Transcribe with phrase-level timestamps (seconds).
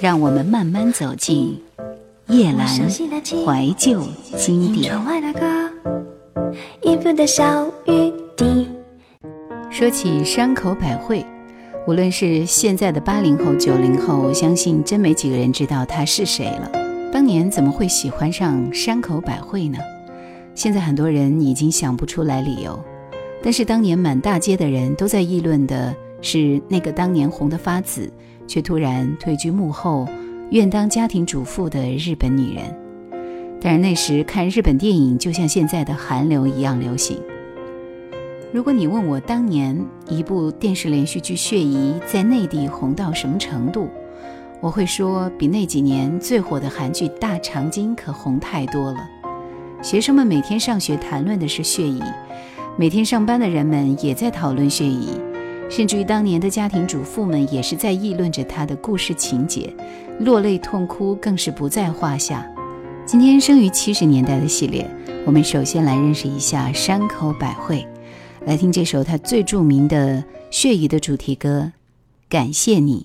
[0.00, 1.60] 让我们慢慢走进
[2.28, 4.00] 夜阑怀旧
[4.36, 4.94] 经典。
[9.70, 11.26] 说起山口百惠，
[11.86, 16.70] 无论是现在的八零后、九零后，我相信真没几个人知道她是谁了。
[17.12, 19.78] 当年怎么会喜欢上山口百惠呢？
[20.54, 22.78] 现在很多人已经想不出来理由，
[23.42, 28.08] 但是当年满大街的人都在议论的是那个当年红得发紫。
[28.48, 30.08] 却突然退居幕后，
[30.50, 32.64] 愿当家庭主妇的日本女人。
[33.60, 37.20] 但是那时看日本电影就像现在的韩流一样流行。
[38.52, 43.88] 如果你问我当年一部电视连续剧《血疑》在内地红到什么程度，
[44.60, 48.98] 我会说比那几年最火的韩剧《大长今》可红太多了。
[49.82, 52.00] 学生们每天上学谈论的是《血疑》，
[52.78, 55.10] 每天上班的人们也在讨论《血疑》。
[55.68, 59.72] 甚至于当年的家庭主妇们也是在议论着他的故事情节，
[60.20, 62.46] 落泪痛哭更是不在话下。
[63.04, 64.88] 今天生于七十年代的系列，
[65.26, 67.86] 我们首先来认识一下山口百惠，
[68.46, 70.16] 来听这首他最著名的
[70.50, 71.72] 《血疑》的主题歌，
[72.28, 73.00] 《感谢你》。《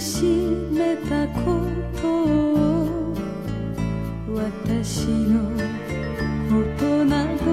[0.00, 1.60] しめたこ
[2.00, 3.14] とを
[4.34, 5.42] 私の
[6.48, 7.44] ことなど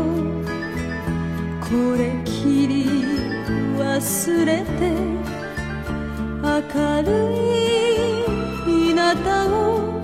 [1.59, 2.85] これきり
[3.77, 4.95] 忘れて
[6.41, 7.67] 明るい
[8.65, 9.01] 日向
[9.49, 9.96] を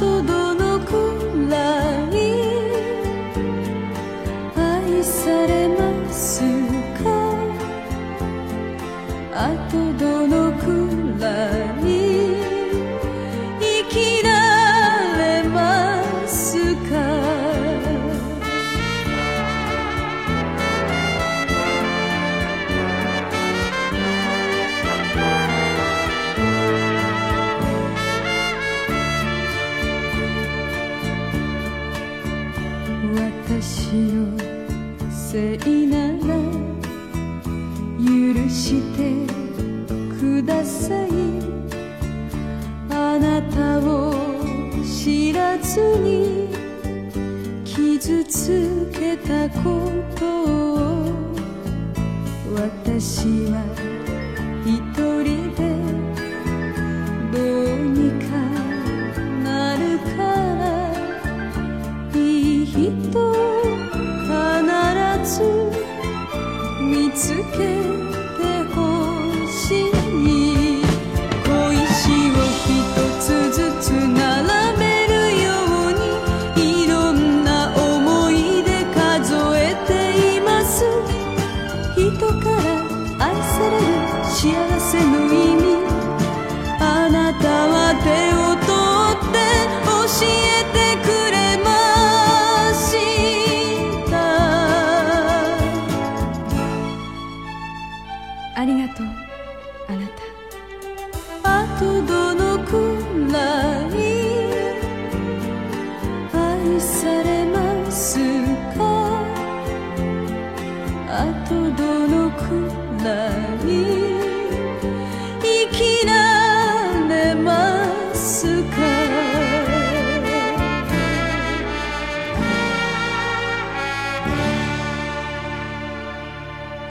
[0.00, 0.39] tudo
[49.62, 51.12] ことを
[52.54, 53.89] 私は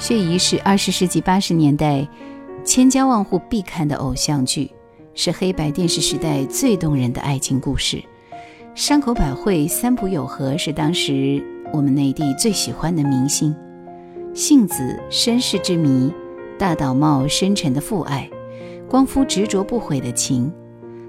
[0.10, 2.08] 血疑》是二十世纪八十年代
[2.66, 4.72] 千家万户必看的偶像剧，
[5.14, 8.04] 是黑白电视时代最动人的爱情故事。
[8.74, 13.56] 山口百惠三浦友和是当时我们内地最喜欢的明星。
[14.34, 16.12] 杏子身世之谜，
[16.58, 18.28] 大岛茂深沉的父爱，
[18.90, 20.52] 光夫执着不悔的情，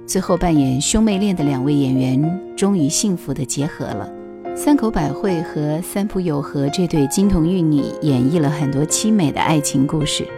[0.07, 4.13] 最后扮演兄妹恋的两位演员终于幸福的结合了。
[4.63, 10.29] 三口百惠和三浦友和这对金童玉女演绎了很多凄美的爱情故事。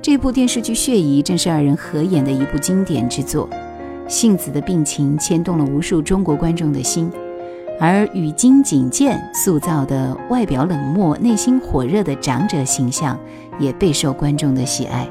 [0.00, 3.50] 这部电视剧《血疑》正是二人合演的一部经典之作。
[4.06, 7.10] 杏子的病情牵动了无数中国观众的心，
[7.80, 13.18] 而与金井健塑造的外表冷漠、内心火热的长者形象
[13.58, 15.08] 也备受观众的喜爱。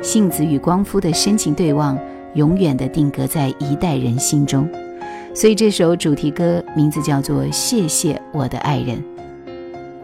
[0.00, 1.98] 杏子与光夫的深情对望，
[2.34, 4.70] 永远的定格在一代人心中。
[5.36, 8.96] 所以这首主题歌名字叫做《谢谢我的爱人》。《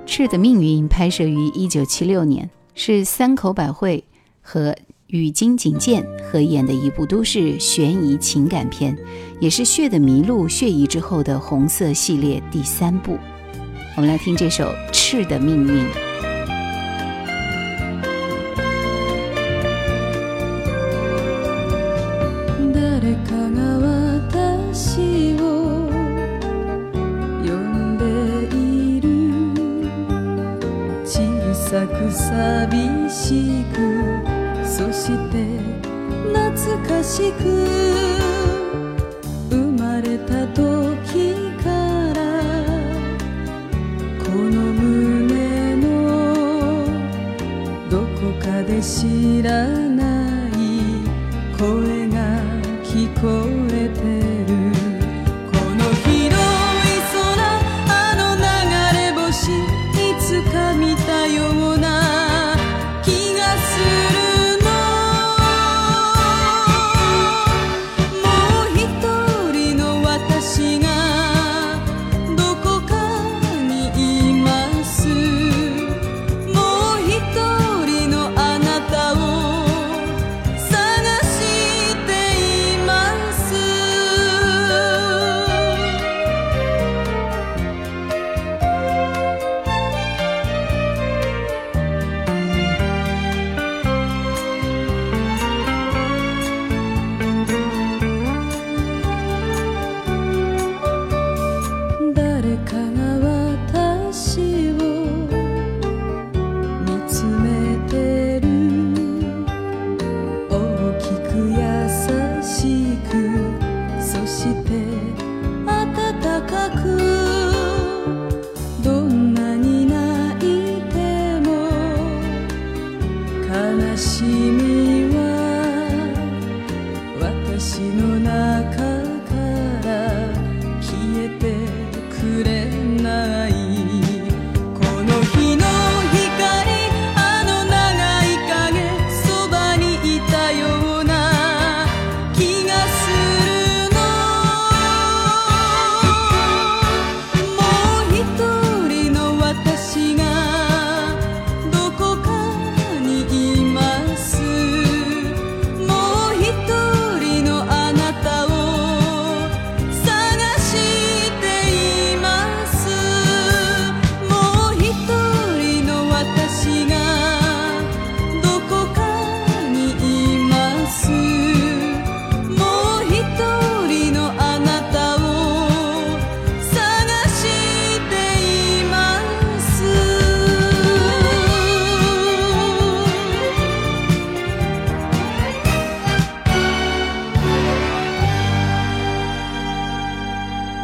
[0.05, 4.05] 赤的命运》拍摄于一九七六年，是三口百惠
[4.43, 4.77] 和
[5.07, 8.95] 与金井健合演的一部都市悬疑情感片，
[9.41, 13.17] 也是《血的迷路》《血疑》之后的红色系列第三部。
[13.97, 15.83] 我们来听这首《赤的命运》。
[32.13, 35.59] 寂しくそして
[36.35, 38.32] 懐かしく。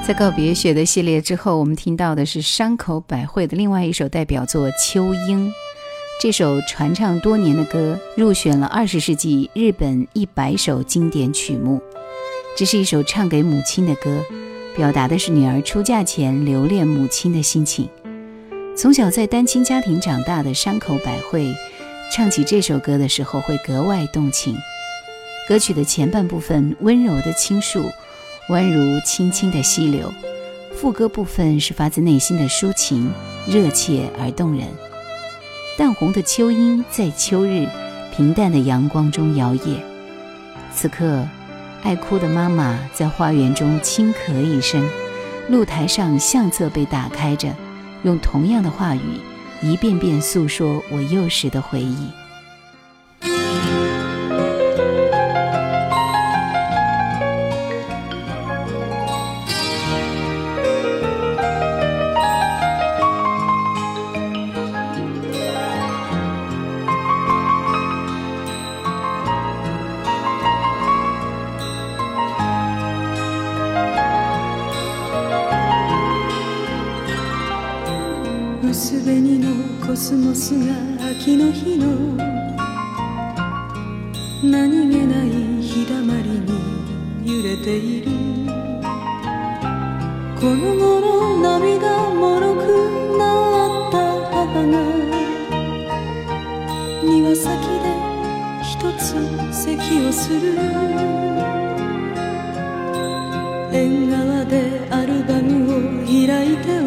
[0.09, 5.49] 在告别雪的系列之后，我们听到的是山口百惠的另外一首代表作《秋樱》。
[6.19, 11.79] 这首传唱多年的歌入选了二十世纪日本一百首经典曲目。
[12.57, 14.25] 这是一首唱给母亲的歌，
[14.75, 17.87] 表达的是女儿出嫁前留恋母亲的心情。
[18.75, 21.55] 从小在单亲家庭长大的山口百惠，
[22.11, 24.57] 唱起这首歌的时候会格外动情。
[25.47, 27.85] 歌曲的前半部分温柔的倾诉。
[28.49, 30.11] 宛如轻轻的溪流，
[30.75, 33.11] 副歌部分是发自内心的抒情，
[33.47, 34.67] 热切而动人。
[35.76, 37.69] 淡红的秋樱在秋日
[38.17, 39.76] 平淡的阳光中摇曳。
[40.75, 41.28] 此刻，
[41.83, 44.83] 爱哭的妈妈在花园中轻咳一声，
[45.50, 47.55] 露台上相册被打开着，
[48.02, 49.21] 用同样的话语
[49.61, 52.09] 一遍遍诉说我幼时的回忆。
[80.09, 80.73] スモスが
[81.11, 81.85] 秋の日の
[84.43, 85.29] 何気ない
[85.61, 86.49] 日だまりに
[87.27, 88.07] 揺れている。
[90.41, 92.59] この頃涙もろく
[93.19, 93.27] な
[93.91, 93.97] った
[94.33, 94.81] 母が
[97.05, 97.45] 庭先
[97.85, 97.93] で
[98.62, 99.12] 一つ
[99.53, 100.57] 席をする。
[103.71, 106.77] 縁側でアルバムを開いて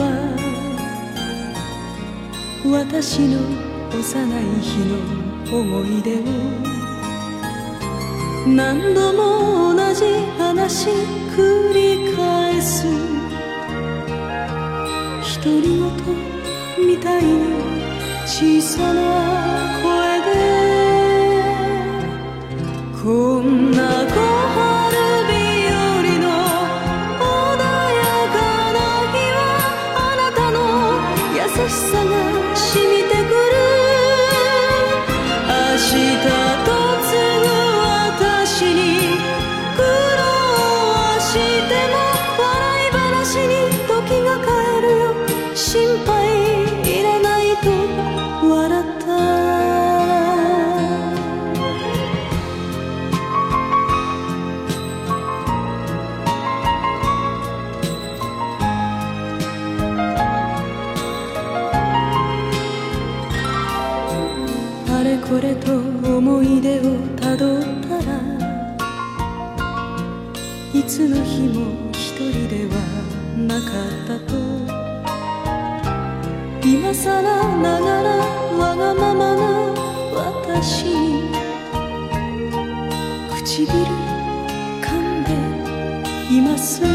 [2.71, 3.37] 私の
[3.91, 4.95] 幼い日の
[5.59, 6.21] 思い出を
[8.47, 10.05] 何度も同じ
[10.37, 10.89] 話
[11.35, 12.85] 繰り返す。
[15.43, 17.29] 独り言みたいに
[18.25, 19.01] 小さな
[19.83, 20.31] 声で。
[23.03, 24.30] こんな小
[86.57, 86.87] す明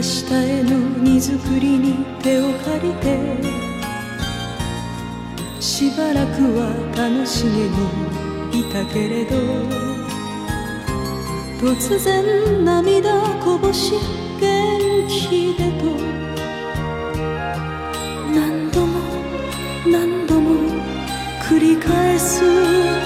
[0.00, 3.18] 日への荷造りに手を借りて
[5.60, 9.36] しばらくは楽しげにいたけれど
[11.60, 13.92] 突然涙こぼし
[14.40, 15.84] 元気でと
[18.34, 18.98] 何度も
[19.86, 20.50] 何度も
[21.44, 22.42] 繰り返す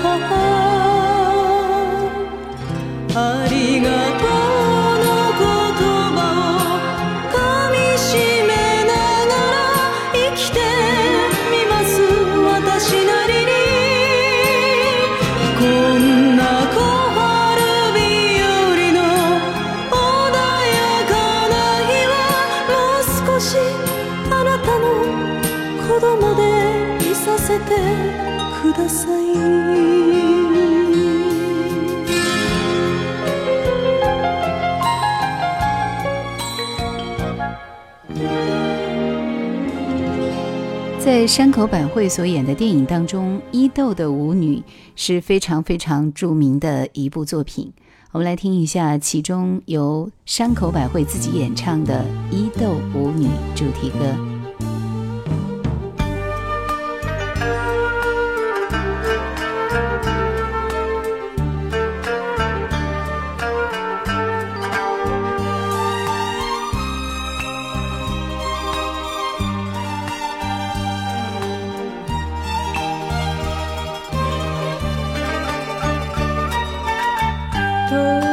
[0.03, 0.66] 母
[3.17, 3.23] 子
[26.01, 26.43] 供で
[27.11, 27.77] いさせて
[28.63, 29.09] くださ
[30.23, 30.26] い
[41.17, 44.57] 在山口百惠所演的电影当中，《伊豆的舞女》
[44.97, 47.73] 是非常非常著名的一部作品。
[48.13, 54.36] 我们来听一下其中由山口百惠自己演唱的《伊豆舞女》主题歌。
[77.91, 78.26] 的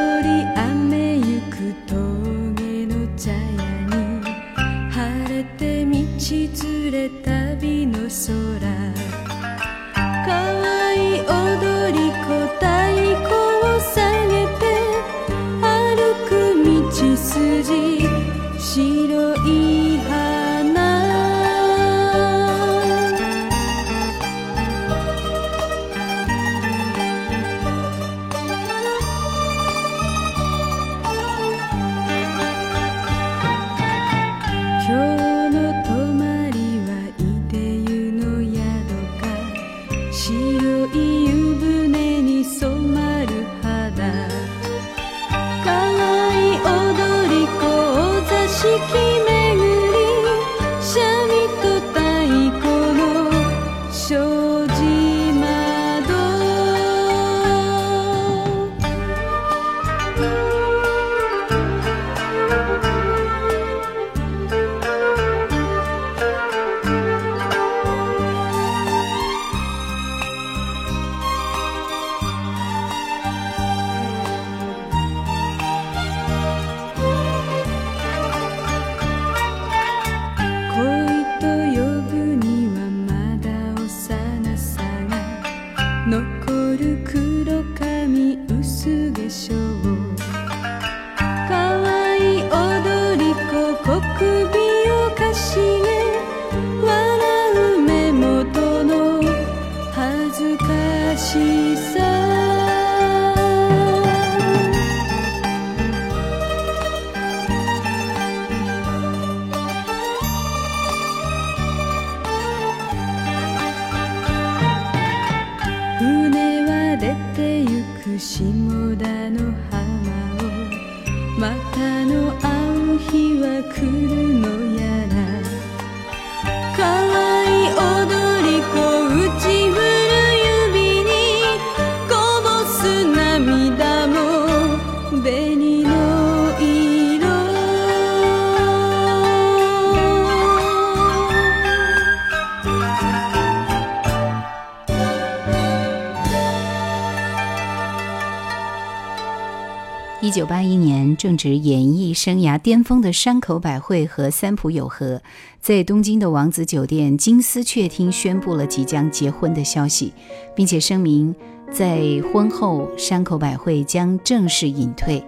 [150.34, 155.22] 九八一年，正值演艺生涯巅峰的山口百惠和三浦友和，
[155.62, 160.12] 在东京的王子酒店金丝雀厅宣布了即将结婚的消息，
[160.56, 161.36] 并且声明
[161.72, 162.02] 在
[162.34, 165.24] 婚后山口百惠将正式隐退，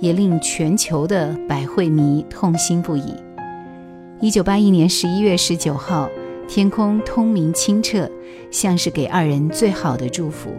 [0.00, 3.14] 也令全球的百惠迷痛心不已。
[4.20, 6.10] 一九八一年十一月十九号，
[6.46, 8.06] 天空通明清澈，
[8.50, 10.50] 像是给二人最好的祝福。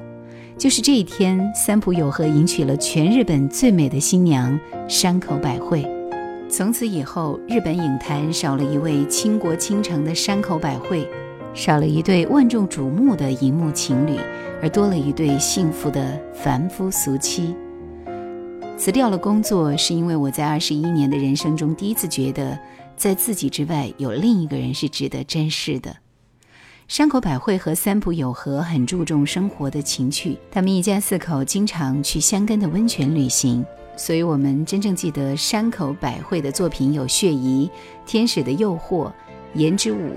[0.58, 4.58] 就是这一天，三浦友和迎娶了全日本最美的新娘
[4.88, 5.86] 山口百惠。
[6.48, 11.06] 从此以后，日本影坛少了一位倾国倾城的山口百惠，
[11.54, 14.18] 少了一对万众瞩目的荧幕情侣，
[14.62, 17.54] 而多了一对幸福的凡夫俗妻。
[18.78, 22.58] 辞掉了工作，是因为我在二十一年的人生中第一次觉得，
[22.96, 26.03] 在自己之外有另一个人是值得珍视的。
[26.88, 33.66] 山口百惠和三浦友和很注重生活的情趣，他们一家四口经常去香根的温泉旅行，
[33.96, 37.66] 所以我们真正记得山口百惠的作品有《血疑》
[38.06, 39.08] 《天使的诱惑》
[39.56, 39.96] 《颜之舞》《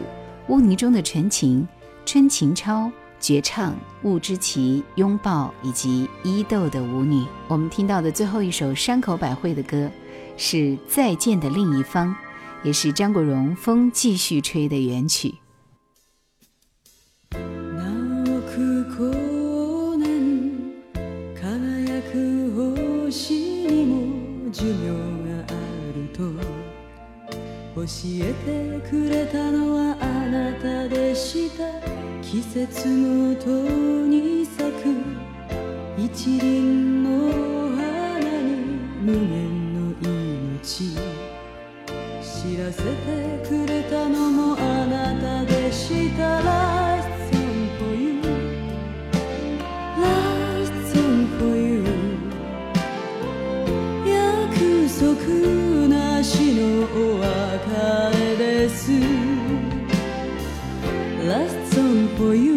[0.49, 1.61] 污泥中的纯情》
[2.05, 2.85] 《春情超》
[3.21, 7.23] 《绝唱》《雾之奇》《拥抱》以及《伊豆的舞女》。
[7.47, 9.89] 我们听到的最后一首山口百惠的歌
[10.37, 10.57] 是
[10.89, 12.09] 《再见的另一方》，
[12.65, 15.33] 也是张国荣《风继续吹》的原曲。
[27.87, 28.35] 教え
[28.81, 31.63] てくれたのはあなたでした。
[32.21, 34.91] 季節ごとに咲く
[35.97, 37.31] 一輪の
[37.77, 38.51] 花に
[39.03, 40.97] 無限の命。
[42.21, 46.43] 知らせてくれたのもあなたでした。
[46.43, 46.86] ら
[56.95, 58.93] お別れです
[61.27, 62.56] Last song for you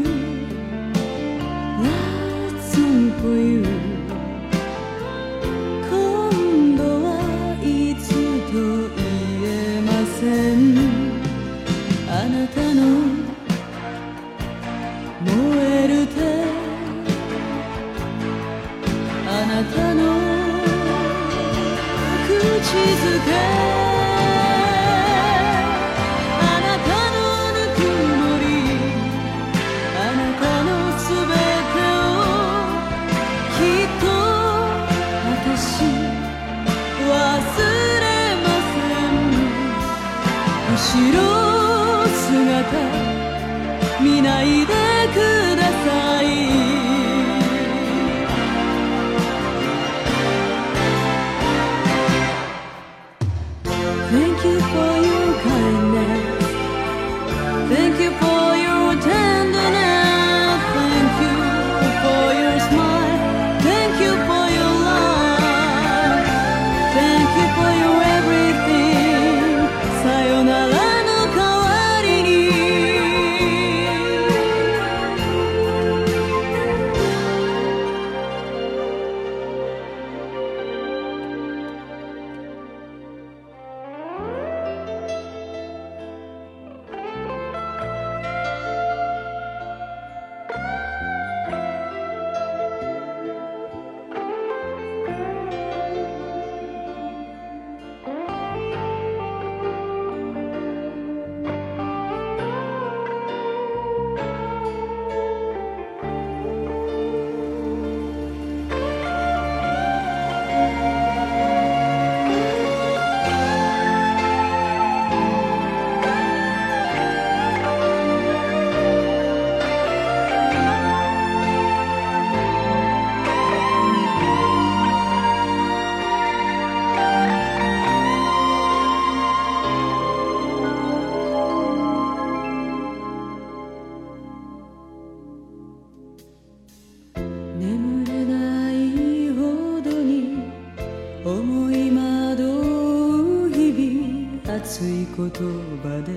[145.32, 146.12] 言葉で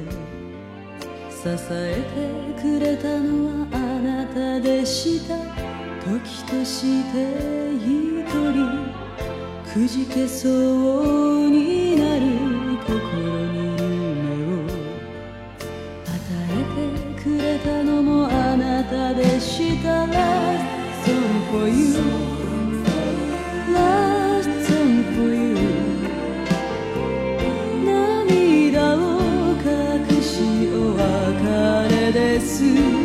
[1.30, 2.02] 支え
[2.56, 5.36] てくれたのはあなたでした。
[6.04, 6.80] 時とし
[7.12, 7.16] て
[7.76, 8.56] 一人
[9.72, 11.81] くじけそうに
[32.62, 33.01] kisses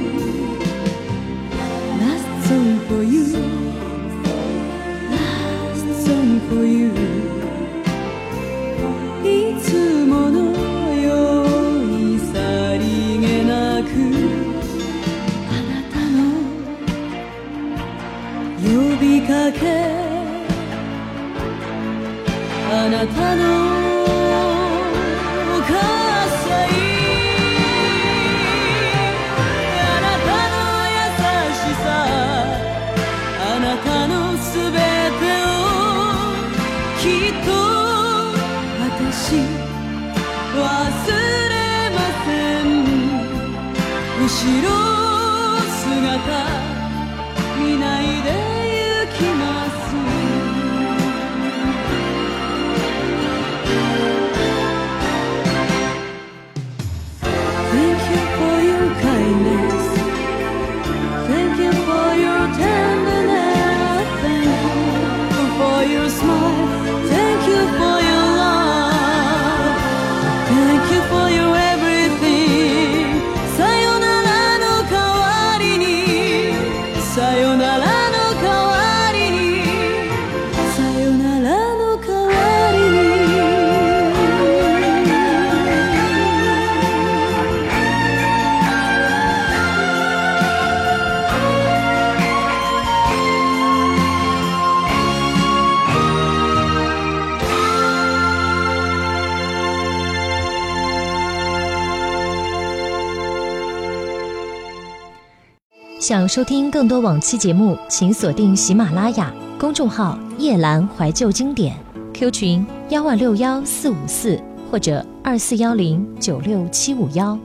[106.37, 111.75] 收听更多往期节目，请锁定喜马拉雅公众号“夜阑怀旧经典
[112.13, 117.39] ”，Q 群幺二六幺四五四或者二四幺零九六七五幺。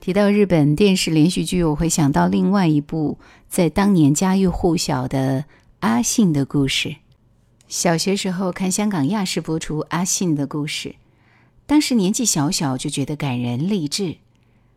[0.00, 5.44] 提到日本电视连续剧，我会想到另外一部在当年家喻户晓的
[5.78, 6.96] 阿信的故事。
[7.68, 10.96] 小学时候看香港亚视播出阿信的故事，
[11.66, 14.16] 当时年纪小小就觉得感人励志，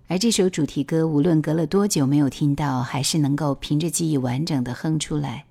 [0.07, 5.45] 而这首主题歌无论隔了多久没有听到，还是能够凭着记忆完整的哼出来。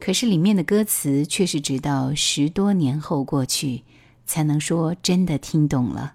[0.00, 3.84] 可是里面的歌词却是直到十多年后过去，
[4.26, 6.14] 才能说真的听懂了。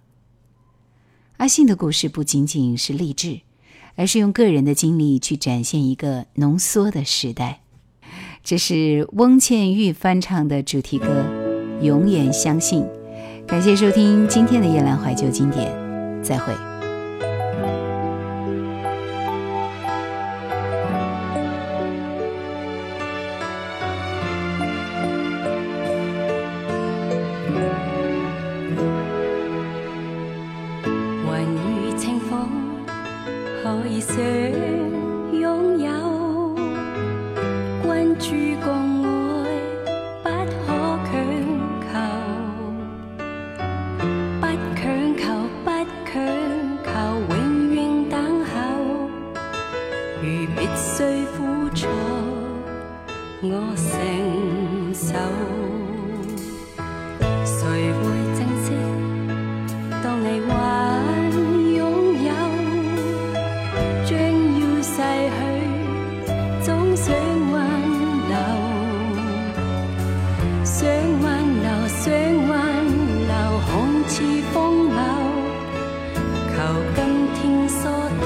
[1.38, 3.40] 阿信的故事不仅仅是励志，
[3.96, 7.62] 而是用个人的经历去展现一个浓缩的时代。
[8.44, 11.26] 这是翁倩玉翻唱的主题歌
[11.82, 12.84] 《永远相信》。
[13.48, 15.74] 感谢收听今天的夜阑怀旧经典，
[16.22, 16.71] 再会。
[70.74, 70.88] 想
[71.22, 71.28] 挽
[71.62, 72.10] 留，想
[72.48, 72.52] 挽
[73.28, 73.32] 留，
[73.68, 73.70] 看
[74.08, 75.00] 似风流，
[76.48, 76.56] 求
[76.96, 77.00] 今
[77.36, 77.84] 天疏
[78.22, 78.24] 得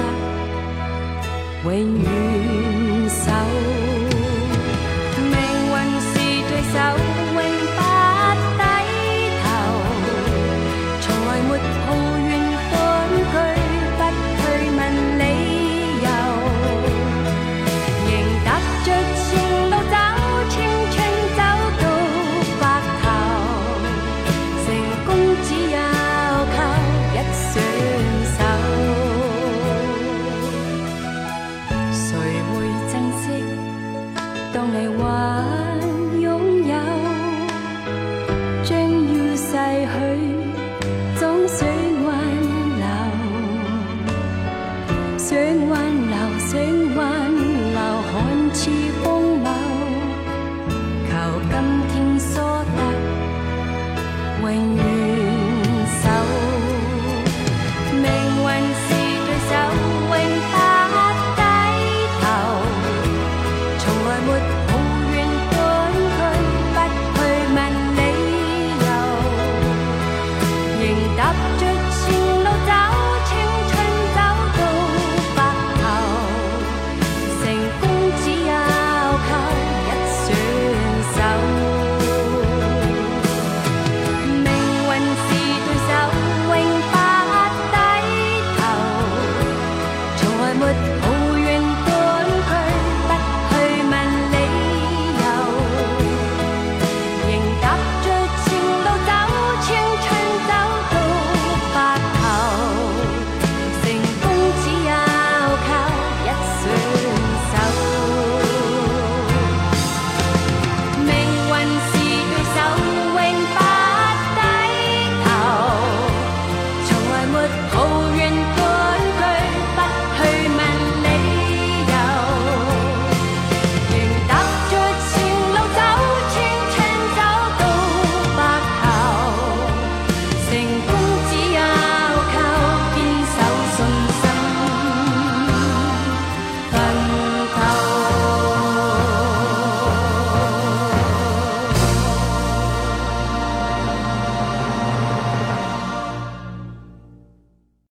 [45.28, 45.36] 想
[45.68, 46.56] 挽留想
[46.94, 48.70] 挽留看似
[49.02, 49.65] 风猛